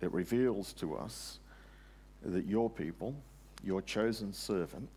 [0.00, 1.38] It reveals to us
[2.22, 3.14] that your people,
[3.64, 4.88] your chosen servant,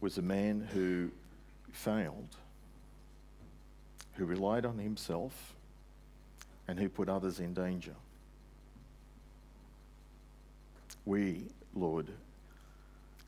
[0.00, 1.10] was a man who
[1.72, 2.36] failed,
[4.14, 5.54] who relied on himself,
[6.68, 7.94] and who put others in danger.
[11.04, 12.08] We, Lord,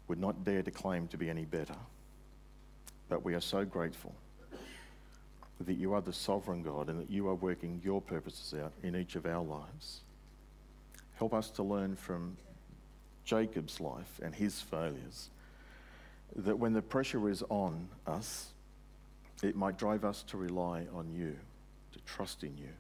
[0.09, 1.75] would not dare to claim to be any better,
[3.09, 4.15] but we are so grateful
[5.61, 8.97] that you are the sovereign God and that you are working your purposes out in
[8.97, 10.01] each of our lives.
[11.23, 12.37] Help us to learn from
[13.25, 15.31] Jacob's life and his failures
[16.35, 18.49] that when the pressure is on us,
[19.41, 21.37] it might drive us to rely on you,
[21.93, 22.71] to trust in you,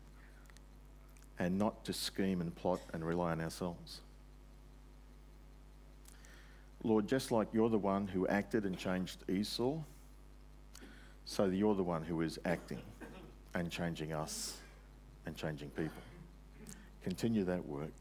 [1.38, 4.00] and not to scheme and plot and rely on ourselves.
[6.82, 9.78] Lord, just like you're the one who acted and changed Esau,
[11.26, 12.82] so you're the one who is acting
[13.54, 14.56] and changing us
[15.26, 16.02] and changing people.
[17.04, 17.92] Continue that work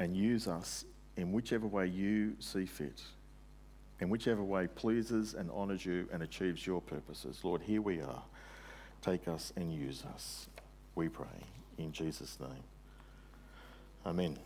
[0.00, 0.86] and use us
[1.18, 3.02] in whichever way you see fit,
[4.00, 7.40] in whichever way pleases and honours you and achieves your purposes.
[7.44, 8.22] Lord, here we are.
[9.02, 10.48] Take us and use us.
[10.94, 11.26] We pray
[11.76, 12.64] in Jesus' name.
[14.06, 14.38] Amen.